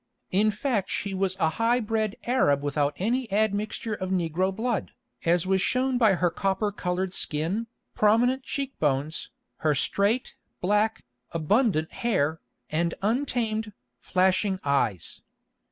[0.31, 4.93] In fact she was a high bred Arab without any admixture of negro blood,
[5.25, 11.03] as was shown by her copper coloured skin, prominent cheek bones, her straight, black,
[11.33, 12.41] abundant hair,
[12.71, 15.21] and untamed, flashing eyes.